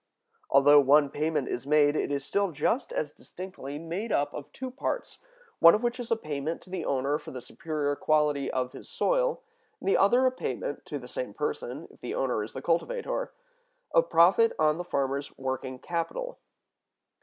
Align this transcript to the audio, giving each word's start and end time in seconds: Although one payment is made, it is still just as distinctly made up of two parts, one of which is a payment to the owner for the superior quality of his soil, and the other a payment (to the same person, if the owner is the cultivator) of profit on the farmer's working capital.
Although 0.49 0.79
one 0.79 1.11
payment 1.11 1.47
is 1.47 1.67
made, 1.67 1.95
it 1.95 2.11
is 2.11 2.25
still 2.25 2.51
just 2.51 2.91
as 2.91 3.13
distinctly 3.13 3.77
made 3.77 4.11
up 4.11 4.33
of 4.33 4.51
two 4.51 4.71
parts, 4.71 5.19
one 5.59 5.75
of 5.75 5.83
which 5.83 5.99
is 5.99 6.09
a 6.09 6.15
payment 6.15 6.59
to 6.63 6.71
the 6.71 6.83
owner 6.83 7.19
for 7.19 7.29
the 7.29 7.39
superior 7.39 7.95
quality 7.95 8.49
of 8.49 8.71
his 8.73 8.89
soil, 8.89 9.43
and 9.79 9.87
the 9.87 9.97
other 9.97 10.25
a 10.25 10.31
payment 10.31 10.87
(to 10.87 10.97
the 10.97 11.07
same 11.07 11.35
person, 11.35 11.87
if 11.91 12.01
the 12.01 12.15
owner 12.15 12.43
is 12.43 12.53
the 12.53 12.63
cultivator) 12.63 13.31
of 13.93 14.09
profit 14.09 14.53
on 14.57 14.79
the 14.79 14.83
farmer's 14.83 15.37
working 15.37 15.77
capital. 15.77 16.39